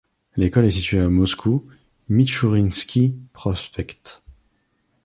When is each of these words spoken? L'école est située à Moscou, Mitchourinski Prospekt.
L'école 0.35 0.65
est 0.65 0.71
située 0.71 1.01
à 1.01 1.09
Moscou, 1.09 1.69
Mitchourinski 2.09 3.19
Prospekt. 3.33 4.23